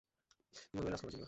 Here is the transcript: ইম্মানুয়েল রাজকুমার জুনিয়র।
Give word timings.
ইম্মানুয়েল 0.73 0.93
রাজকুমার 0.93 1.11
জুনিয়র। 1.11 1.19